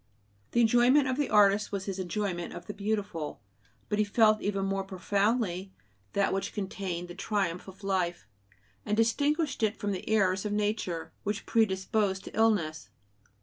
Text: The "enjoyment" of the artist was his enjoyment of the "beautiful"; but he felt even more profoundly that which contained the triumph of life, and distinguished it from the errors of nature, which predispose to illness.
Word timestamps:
The 0.53 0.61
"enjoyment" 0.61 1.07
of 1.07 1.15
the 1.15 1.29
artist 1.29 1.71
was 1.71 1.85
his 1.85 1.99
enjoyment 1.99 2.53
of 2.55 2.65
the 2.65 2.73
"beautiful"; 2.73 3.39
but 3.87 3.99
he 3.99 4.03
felt 4.03 4.41
even 4.41 4.65
more 4.65 4.83
profoundly 4.83 5.71
that 6.13 6.33
which 6.33 6.53
contained 6.53 7.07
the 7.07 7.13
triumph 7.13 7.67
of 7.67 7.83
life, 7.83 8.25
and 8.83 8.97
distinguished 8.97 9.61
it 9.61 9.77
from 9.77 9.91
the 9.91 10.09
errors 10.09 10.43
of 10.43 10.53
nature, 10.53 11.11
which 11.23 11.45
predispose 11.45 12.17
to 12.21 12.35
illness. 12.35 12.89